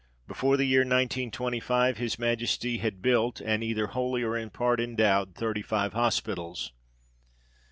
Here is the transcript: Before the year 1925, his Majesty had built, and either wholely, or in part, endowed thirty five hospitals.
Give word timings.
Before 0.27 0.57
the 0.57 0.65
year 0.65 0.79
1925, 0.81 1.97
his 1.99 2.17
Majesty 2.17 2.79
had 2.79 3.03
built, 3.03 3.39
and 3.39 3.63
either 3.63 3.89
wholely, 3.89 4.23
or 4.23 4.35
in 4.35 4.49
part, 4.49 4.79
endowed 4.79 5.35
thirty 5.35 5.61
five 5.61 5.93
hospitals. 5.93 6.71